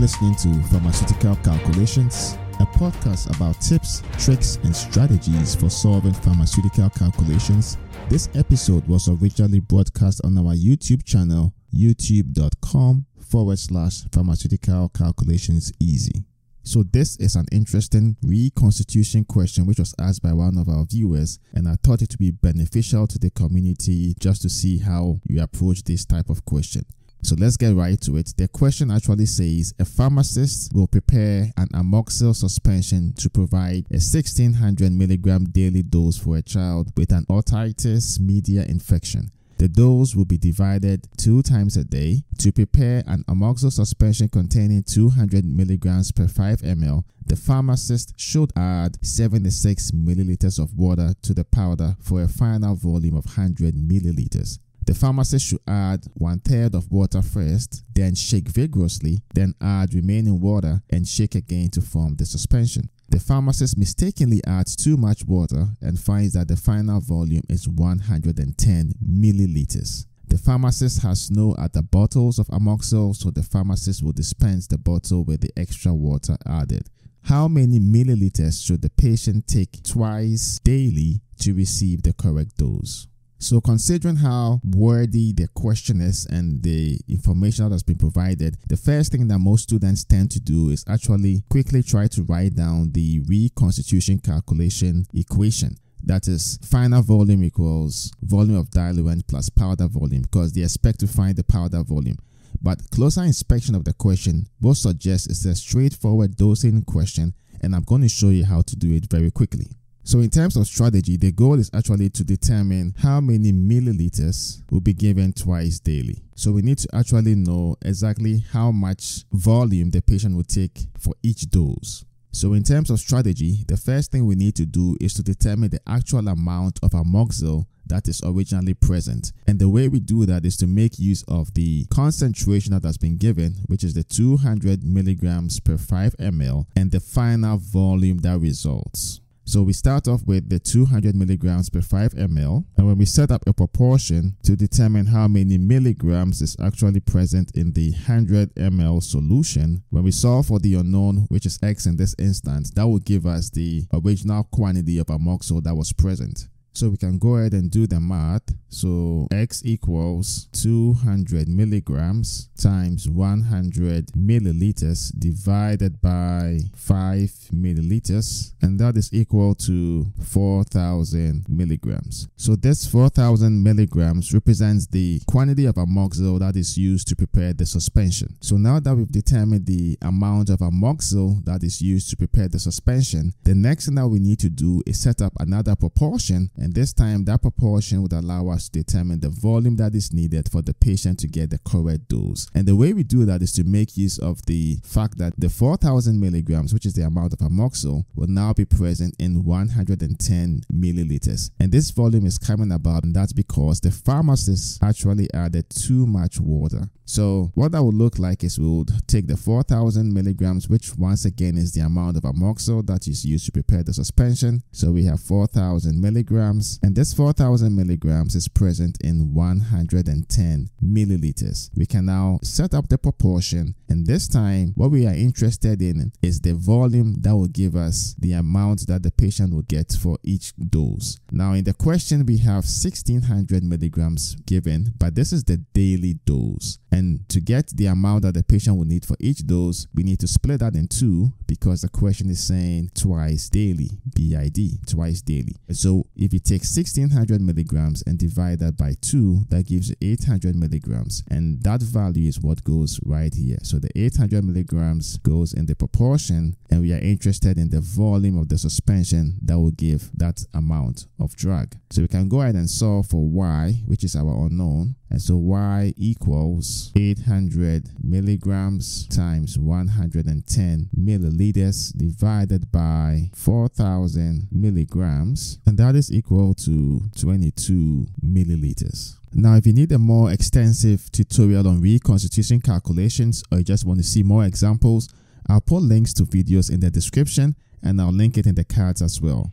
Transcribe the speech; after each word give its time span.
listening 0.00 0.34
to 0.36 0.62
Pharmaceutical 0.68 1.34
Calculations, 1.36 2.38
a 2.60 2.66
podcast 2.66 3.34
about 3.34 3.60
tips, 3.60 4.02
tricks, 4.16 4.58
and 4.62 4.74
strategies 4.74 5.56
for 5.56 5.68
solving 5.68 6.12
pharmaceutical 6.12 6.88
calculations. 6.90 7.78
This 8.08 8.28
episode 8.34 8.86
was 8.86 9.08
originally 9.08 9.58
broadcast 9.58 10.20
on 10.24 10.38
our 10.38 10.54
YouTube 10.54 11.04
channel, 11.04 11.52
youtube.com 11.74 13.06
forward 13.18 13.58
slash 13.58 14.02
pharmaceutical 14.12 14.88
calculations 14.90 15.72
easy. 15.80 16.24
So, 16.62 16.84
this 16.84 17.16
is 17.16 17.34
an 17.34 17.46
interesting 17.50 18.16
reconstitution 18.22 19.24
question 19.24 19.66
which 19.66 19.78
was 19.78 19.94
asked 19.98 20.22
by 20.22 20.32
one 20.32 20.58
of 20.58 20.68
our 20.68 20.84
viewers, 20.84 21.38
and 21.54 21.66
I 21.66 21.76
thought 21.82 22.02
it 22.02 22.10
to 22.10 22.18
be 22.18 22.30
beneficial 22.30 23.06
to 23.08 23.18
the 23.18 23.30
community 23.30 24.14
just 24.20 24.42
to 24.42 24.48
see 24.48 24.78
how 24.78 25.18
you 25.26 25.42
approach 25.42 25.82
this 25.82 26.04
type 26.04 26.28
of 26.30 26.44
question. 26.44 26.84
So 27.22 27.34
let's 27.38 27.56
get 27.56 27.74
right 27.74 28.00
to 28.02 28.16
it. 28.16 28.32
The 28.36 28.48
question 28.48 28.90
actually 28.90 29.26
says 29.26 29.74
a 29.78 29.84
pharmacist 29.84 30.72
will 30.72 30.86
prepare 30.86 31.52
an 31.56 31.68
amoxil 31.74 32.34
suspension 32.34 33.12
to 33.14 33.28
provide 33.28 33.86
a 33.90 33.98
1600 33.98 34.92
milligram 34.92 35.44
daily 35.46 35.82
dose 35.82 36.16
for 36.16 36.36
a 36.36 36.42
child 36.42 36.92
with 36.96 37.12
an 37.12 37.26
otitis 37.28 38.20
media 38.20 38.64
infection. 38.64 39.30
The 39.58 39.68
dose 39.68 40.14
will 40.14 40.24
be 40.24 40.38
divided 40.38 41.08
two 41.16 41.42
times 41.42 41.76
a 41.76 41.82
day. 41.82 42.22
To 42.38 42.52
prepare 42.52 43.02
an 43.08 43.24
amoxil 43.24 43.72
suspension 43.72 44.28
containing 44.28 44.84
200 44.84 45.44
milligrams 45.44 46.12
per 46.12 46.28
5 46.28 46.60
ml, 46.60 47.02
the 47.26 47.34
pharmacist 47.34 48.14
should 48.16 48.52
add 48.56 49.04
76 49.04 49.90
milliliters 49.90 50.62
of 50.62 50.78
water 50.78 51.12
to 51.22 51.34
the 51.34 51.44
powder 51.44 51.96
for 52.00 52.22
a 52.22 52.28
final 52.28 52.76
volume 52.76 53.16
of 53.16 53.26
100 53.26 53.74
milliliters. 53.74 54.60
The 54.88 54.94
pharmacist 54.94 55.44
should 55.44 55.60
add 55.68 56.06
one 56.14 56.40
third 56.40 56.74
of 56.74 56.90
water 56.90 57.20
first, 57.20 57.84
then 57.94 58.14
shake 58.14 58.48
vigorously, 58.48 59.20
then 59.34 59.54
add 59.60 59.92
remaining 59.92 60.40
water 60.40 60.80
and 60.88 61.06
shake 61.06 61.34
again 61.34 61.68
to 61.72 61.82
form 61.82 62.16
the 62.16 62.24
suspension. 62.24 62.88
The 63.10 63.20
pharmacist 63.20 63.76
mistakenly 63.76 64.40
adds 64.46 64.74
too 64.74 64.96
much 64.96 65.26
water 65.26 65.66
and 65.82 66.00
finds 66.00 66.32
that 66.32 66.48
the 66.48 66.56
final 66.56 67.02
volume 67.02 67.42
is 67.50 67.68
110 67.68 68.94
milliliters. 69.06 70.06
The 70.26 70.38
pharmacist 70.38 71.02
has 71.02 71.30
no 71.30 71.52
other 71.56 71.82
bottles 71.82 72.38
of 72.38 72.46
amoxil, 72.46 73.14
so 73.14 73.30
the 73.30 73.42
pharmacist 73.42 74.02
will 74.02 74.12
dispense 74.12 74.68
the 74.68 74.78
bottle 74.78 75.22
with 75.22 75.42
the 75.42 75.50
extra 75.54 75.92
water 75.92 76.38
added. 76.46 76.88
How 77.24 77.46
many 77.46 77.78
milliliters 77.78 78.64
should 78.64 78.80
the 78.80 78.88
patient 78.88 79.48
take 79.48 79.82
twice 79.82 80.58
daily 80.64 81.20
to 81.40 81.52
receive 81.52 82.04
the 82.04 82.14
correct 82.14 82.56
dose? 82.56 83.06
So, 83.40 83.60
considering 83.60 84.16
how 84.16 84.60
worthy 84.64 85.32
the 85.32 85.46
question 85.54 86.00
is 86.00 86.26
and 86.26 86.60
the 86.60 86.98
information 87.08 87.64
that 87.64 87.72
has 87.72 87.84
been 87.84 87.96
provided, 87.96 88.56
the 88.66 88.76
first 88.76 89.12
thing 89.12 89.28
that 89.28 89.38
most 89.38 89.62
students 89.62 90.02
tend 90.02 90.32
to 90.32 90.40
do 90.40 90.70
is 90.70 90.84
actually 90.88 91.44
quickly 91.48 91.84
try 91.84 92.08
to 92.08 92.24
write 92.24 92.56
down 92.56 92.90
the 92.90 93.20
reconstitution 93.28 94.18
calculation 94.18 95.06
equation. 95.14 95.76
That 96.02 96.26
is, 96.26 96.58
final 96.64 97.00
volume 97.00 97.44
equals 97.44 98.12
volume 98.22 98.56
of 98.56 98.72
diluent 98.72 99.28
plus 99.28 99.50
powder 99.50 99.86
volume 99.86 100.22
because 100.22 100.52
they 100.52 100.62
expect 100.62 100.98
to 101.00 101.06
find 101.06 101.36
the 101.36 101.44
powder 101.44 101.84
volume. 101.84 102.18
But 102.60 102.90
closer 102.90 103.22
inspection 103.22 103.76
of 103.76 103.84
the 103.84 103.92
question 103.92 104.48
both 104.60 104.78
suggests 104.78 105.28
it's 105.28 105.44
a 105.44 105.54
straightforward 105.54 106.36
dosing 106.36 106.82
question, 106.82 107.34
and 107.60 107.76
I'm 107.76 107.82
going 107.82 108.02
to 108.02 108.08
show 108.08 108.30
you 108.30 108.44
how 108.44 108.62
to 108.62 108.74
do 108.74 108.92
it 108.92 109.08
very 109.08 109.30
quickly. 109.30 109.68
So, 110.08 110.20
in 110.20 110.30
terms 110.30 110.56
of 110.56 110.66
strategy, 110.66 111.18
the 111.18 111.32
goal 111.32 111.58
is 111.60 111.70
actually 111.74 112.08
to 112.08 112.24
determine 112.24 112.94
how 112.96 113.20
many 113.20 113.52
milliliters 113.52 114.62
will 114.70 114.80
be 114.80 114.94
given 114.94 115.34
twice 115.34 115.80
daily. 115.80 116.22
So, 116.34 116.50
we 116.50 116.62
need 116.62 116.78
to 116.78 116.88
actually 116.94 117.34
know 117.34 117.76
exactly 117.82 118.42
how 118.50 118.70
much 118.70 119.24
volume 119.32 119.90
the 119.90 120.00
patient 120.00 120.34
will 120.34 120.44
take 120.44 120.86
for 120.98 121.12
each 121.22 121.50
dose. 121.50 122.06
So, 122.32 122.54
in 122.54 122.62
terms 122.62 122.88
of 122.88 123.00
strategy, 123.00 123.66
the 123.68 123.76
first 123.76 124.10
thing 124.10 124.24
we 124.24 124.34
need 124.34 124.54
to 124.54 124.64
do 124.64 124.96
is 124.98 125.12
to 125.12 125.22
determine 125.22 125.68
the 125.68 125.80
actual 125.86 126.26
amount 126.26 126.80
of 126.82 126.92
amoxil 126.92 127.66
that 127.84 128.08
is 128.08 128.22
originally 128.24 128.72
present. 128.72 129.32
And 129.46 129.58
the 129.58 129.68
way 129.68 129.88
we 129.88 130.00
do 130.00 130.24
that 130.24 130.46
is 130.46 130.56
to 130.58 130.66
make 130.66 130.98
use 130.98 131.22
of 131.28 131.52
the 131.52 131.84
concentration 131.90 132.72
that 132.72 132.84
has 132.84 132.96
been 132.96 133.18
given, 133.18 133.56
which 133.66 133.84
is 133.84 133.92
the 133.92 134.04
200 134.04 134.82
milligrams 134.84 135.60
per 135.60 135.76
5 135.76 136.16
ml, 136.16 136.64
and 136.74 136.92
the 136.92 137.00
final 137.00 137.58
volume 137.58 138.20
that 138.20 138.38
results. 138.40 139.20
So 139.48 139.62
we 139.62 139.72
start 139.72 140.08
off 140.08 140.26
with 140.26 140.50
the 140.50 140.58
200 140.58 141.14
milligrams 141.14 141.70
per 141.70 141.80
5 141.80 142.12
ml. 142.12 142.66
And 142.76 142.86
when 142.86 142.98
we 142.98 143.06
set 143.06 143.30
up 143.30 143.42
a 143.46 143.54
proportion 143.54 144.36
to 144.42 144.54
determine 144.54 145.06
how 145.06 145.26
many 145.26 145.56
milligrams 145.56 146.42
is 146.42 146.54
actually 146.60 147.00
present 147.00 147.56
in 147.56 147.72
the 147.72 147.92
100 147.92 148.54
ml 148.56 149.02
solution, 149.02 149.84
when 149.88 150.04
we 150.04 150.10
solve 150.10 150.48
for 150.48 150.58
the 150.58 150.74
unknown, 150.74 151.24
which 151.30 151.46
is 151.46 151.58
x 151.62 151.86
in 151.86 151.96
this 151.96 152.14
instance, 152.18 152.72
that 152.72 152.86
will 152.86 152.98
give 152.98 153.24
us 153.24 153.48
the 153.48 153.86
original 153.94 154.44
quantity 154.44 154.98
of 154.98 155.06
amoxil 155.06 155.62
that 155.62 155.74
was 155.74 155.94
present. 155.94 156.46
So 156.78 156.90
we 156.90 156.96
can 156.96 157.18
go 157.18 157.34
ahead 157.34 157.54
and 157.54 157.72
do 157.72 157.88
the 157.88 157.98
math. 157.98 158.54
So 158.68 159.26
X 159.32 159.62
equals 159.64 160.46
200 160.52 161.48
milligrams 161.48 162.50
times 162.56 163.08
100 163.08 164.12
milliliters 164.12 165.12
divided 165.18 166.00
by 166.00 166.60
5 166.76 167.30
milliliters. 167.52 168.52
And 168.62 168.78
that 168.78 168.96
is 168.96 169.12
equal 169.12 169.56
to 169.56 170.06
4,000 170.22 171.46
milligrams. 171.48 172.28
So 172.36 172.54
this 172.54 172.86
4,000 172.86 173.60
milligrams 173.60 174.32
represents 174.32 174.86
the 174.86 175.20
quantity 175.26 175.64
of 175.64 175.74
amoxil 175.74 176.38
that 176.38 176.54
is 176.54 176.78
used 176.78 177.08
to 177.08 177.16
prepare 177.16 177.52
the 177.52 177.66
suspension. 177.66 178.36
So 178.40 178.56
now 178.56 178.78
that 178.78 178.94
we've 178.94 179.10
determined 179.10 179.66
the 179.66 179.98
amount 180.02 180.50
of 180.50 180.60
amoxil 180.60 181.44
that 181.44 181.64
is 181.64 181.82
used 181.82 182.10
to 182.10 182.16
prepare 182.16 182.46
the 182.46 182.60
suspension, 182.60 183.32
the 183.42 183.56
next 183.56 183.86
thing 183.86 183.96
that 183.96 184.06
we 184.06 184.20
need 184.20 184.38
to 184.40 184.48
do 184.48 184.80
is 184.86 185.00
set 185.00 185.20
up 185.20 185.32
another 185.40 185.74
proportion 185.74 186.50
and 186.56 186.67
this 186.72 186.92
time 186.92 187.24
that 187.24 187.42
proportion 187.42 188.02
would 188.02 188.12
allow 188.12 188.48
us 188.48 188.68
to 188.68 188.82
determine 188.82 189.20
the 189.20 189.28
volume 189.28 189.76
that 189.76 189.94
is 189.94 190.12
needed 190.12 190.50
for 190.50 190.62
the 190.62 190.74
patient 190.74 191.18
to 191.20 191.28
get 191.28 191.50
the 191.50 191.58
correct 191.58 192.08
dose. 192.08 192.48
And 192.54 192.66
the 192.66 192.76
way 192.76 192.92
we 192.92 193.02
do 193.02 193.24
that 193.26 193.42
is 193.42 193.52
to 193.52 193.64
make 193.64 193.96
use 193.96 194.18
of 194.18 194.44
the 194.46 194.78
fact 194.84 195.18
that 195.18 195.34
the 195.38 195.48
4000 195.48 196.18
milligrams, 196.20 196.72
which 196.72 196.86
is 196.86 196.94
the 196.94 197.02
amount 197.02 197.32
of 197.32 197.40
amoxil, 197.40 198.04
will 198.14 198.28
now 198.28 198.52
be 198.52 198.64
present 198.64 199.14
in 199.18 199.44
110 199.44 200.62
milliliters. 200.72 201.50
And 201.60 201.72
this 201.72 201.90
volume 201.90 202.26
is 202.26 202.38
coming 202.38 202.72
about, 202.72 203.04
and 203.04 203.14
that's 203.14 203.32
because 203.32 203.80
the 203.80 203.90
pharmacist 203.90 204.82
actually 204.82 205.28
added 205.34 205.70
too 205.70 206.06
much 206.06 206.40
water. 206.40 206.88
So 207.08 207.50
what 207.54 207.72
that 207.72 207.82
would 207.82 207.94
look 207.94 208.18
like 208.18 208.44
is 208.44 208.58
we 208.58 208.68
would 208.68 208.90
take 209.08 209.28
the 209.28 209.36
4000 209.36 210.12
milligrams, 210.12 210.68
which 210.68 210.94
once 210.96 211.24
again 211.24 211.56
is 211.56 211.72
the 211.72 211.80
amount 211.80 212.18
of 212.18 212.24
amoxil 212.24 212.86
that 212.86 213.08
is 213.08 213.24
used 213.24 213.46
to 213.46 213.52
prepare 213.52 213.82
the 213.82 213.94
suspension. 213.94 214.62
So 214.72 214.92
we 214.92 215.04
have 215.04 215.18
4000 215.18 215.98
milligrams, 215.98 216.57
and 216.82 216.94
this 216.94 217.14
4000 217.14 217.74
milligrams 217.74 218.34
is 218.34 218.48
present 218.48 218.98
in 219.02 219.34
110 219.34 220.70
milliliters. 220.82 221.70
We 221.74 221.86
can 221.86 222.06
now 222.06 222.38
set 222.42 222.74
up 222.74 222.88
the 222.88 222.98
proportion, 222.98 223.74
and 223.88 224.06
this 224.06 224.28
time 224.28 224.72
what 224.74 224.90
we 224.90 225.06
are 225.06 225.14
interested 225.14 225.80
in 225.82 226.12
is 226.22 226.40
the 226.40 226.54
volume 226.54 227.16
that 227.20 227.36
will 227.36 227.48
give 227.48 227.76
us 227.76 228.14
the 228.18 228.32
amount 228.32 228.86
that 228.86 229.02
the 229.02 229.10
patient 229.10 229.54
will 229.54 229.62
get 229.62 229.92
for 229.92 230.18
each 230.22 230.52
dose. 230.56 231.18
Now 231.38 231.52
in 231.52 231.62
the 231.62 231.72
question 231.72 232.26
we 232.26 232.38
have 232.38 232.64
1600 232.66 233.62
milligrams 233.62 234.34
given, 234.44 234.92
but 234.98 235.14
this 235.14 235.32
is 235.32 235.44
the 235.44 235.58
daily 235.72 236.14
dose. 236.24 236.80
And 236.90 237.28
to 237.28 237.40
get 237.40 237.68
the 237.68 237.86
amount 237.86 238.22
that 238.22 238.34
the 238.34 238.42
patient 238.42 238.76
will 238.76 238.86
need 238.86 239.04
for 239.04 239.16
each 239.20 239.46
dose, 239.46 239.86
we 239.94 240.02
need 240.02 240.18
to 240.18 240.26
split 240.26 240.58
that 240.58 240.74
in 240.74 240.88
two 240.88 241.32
because 241.46 241.82
the 241.82 241.88
question 241.88 242.28
is 242.28 242.42
saying 242.42 242.90
twice 242.92 243.48
daily, 243.48 243.90
BID, 244.16 244.84
twice 244.88 245.22
daily. 245.22 245.54
So 245.70 246.06
if 246.16 246.32
you 246.32 246.40
take 246.40 246.62
1600 246.62 247.40
milligrams 247.40 248.02
and 248.04 248.18
divide 248.18 248.58
that 248.58 248.76
by 248.76 248.94
two, 249.00 249.44
that 249.50 249.66
gives 249.66 249.90
you 249.90 249.96
800 250.02 250.56
milligrams. 250.56 251.22
And 251.30 251.62
that 251.62 251.82
value 251.82 252.28
is 252.28 252.40
what 252.40 252.64
goes 252.64 252.98
right 253.04 253.32
here. 253.32 253.58
So 253.62 253.78
the 253.78 253.90
800 253.94 254.42
milligrams 254.42 255.18
goes 255.18 255.52
in 255.52 255.66
the 255.66 255.76
proportion, 255.76 256.56
and 256.68 256.80
we 256.80 256.92
are 256.92 256.98
interested 256.98 257.58
in 257.58 257.70
the 257.70 257.80
volume 257.80 258.38
of 258.38 258.48
the 258.48 258.58
suspension 258.58 259.38
that 259.42 259.58
will 259.58 259.70
give 259.70 260.10
that 260.14 260.44
amount 260.52 261.06
of 261.20 261.27
drug. 261.36 261.74
So 261.90 262.02
we 262.02 262.08
can 262.08 262.28
go 262.28 262.42
ahead 262.42 262.54
and 262.54 262.68
solve 262.68 263.08
for 263.08 263.28
y, 263.28 263.82
which 263.86 264.04
is 264.04 264.16
our 264.16 264.46
unknown. 264.46 264.96
And 265.10 265.22
so 265.22 265.36
y 265.36 265.94
equals 265.96 266.92
800 266.94 267.90
milligrams 268.02 269.06
times 269.08 269.58
110 269.58 270.90
milliliters 270.96 271.96
divided 271.96 272.70
by 272.70 273.30
4000 273.34 274.48
milligrams. 274.50 275.58
And 275.66 275.78
that 275.78 275.94
is 275.94 276.12
equal 276.12 276.54
to 276.54 277.00
22 277.18 278.06
milliliters. 278.24 279.16
Now, 279.32 279.56
if 279.56 279.66
you 279.66 279.72
need 279.72 279.92
a 279.92 279.98
more 279.98 280.32
extensive 280.32 281.10
tutorial 281.12 281.68
on 281.68 281.80
reconstitution 281.80 282.60
calculations 282.60 283.42
or 283.52 283.58
you 283.58 283.64
just 283.64 283.84
want 283.84 283.98
to 283.98 284.04
see 284.04 284.22
more 284.22 284.44
examples, 284.44 285.08
I'll 285.48 285.60
put 285.60 285.82
links 285.82 286.12
to 286.14 286.24
videos 286.24 286.70
in 286.70 286.80
the 286.80 286.90
description 286.90 287.56
and 287.82 288.00
I'll 288.00 288.12
link 288.12 288.36
it 288.36 288.46
in 288.46 288.54
the 288.54 288.64
cards 288.64 289.02
as 289.02 289.20
well. 289.20 289.52